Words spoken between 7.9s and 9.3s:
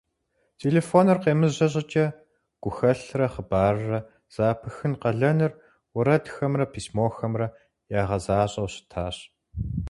ягъэзащӀэу щытащ.